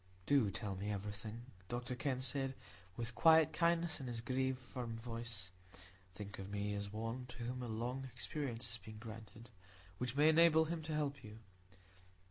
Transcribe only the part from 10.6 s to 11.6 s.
him to help you."